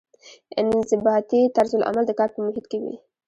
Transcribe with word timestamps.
انضباطي 0.61 1.41
طرزالعمل 1.57 2.03
د 2.07 2.11
کار 2.19 2.29
په 2.33 2.39
محیط 2.45 2.65
کې 2.71 2.77
وي. 2.83 2.95